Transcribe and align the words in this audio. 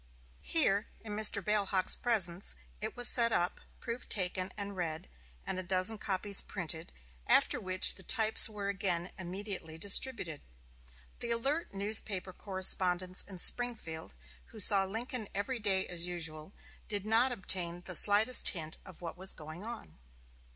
Here, 0.41 0.87
in 1.01 1.13
Mr. 1.15 1.45
Bailhache's 1.45 1.95
presence, 1.95 2.55
it 2.81 2.97
was 2.97 3.07
set 3.07 3.31
up, 3.31 3.61
proof 3.79 4.09
taken 4.09 4.51
and 4.57 4.75
read, 4.75 5.07
and 5.45 5.59
a 5.59 5.61
dozen 5.61 5.99
copies 5.99 6.41
printed; 6.41 6.91
after 7.27 7.59
which 7.61 7.93
the 7.93 8.01
types 8.01 8.49
were 8.49 8.67
again 8.67 9.11
immediately 9.19 9.77
distributed. 9.77 10.41
The 11.19 11.29
alert 11.29 11.75
newspaper 11.75 12.33
correspondents 12.33 13.21
in 13.27 13.37
Springfield, 13.37 14.15
who 14.47 14.59
saw 14.59 14.87
Mr. 14.87 14.91
Lincoln 14.91 15.27
every 15.35 15.59
day 15.59 15.85
as 15.85 16.07
usual, 16.07 16.51
did 16.87 17.05
not 17.05 17.31
obtain 17.31 17.81
the 17.85 17.93
slightest 17.93 18.47
hint 18.47 18.79
of 18.83 19.01
what 19.01 19.15
was 19.17 19.33
going 19.33 19.63
on. 19.63 19.99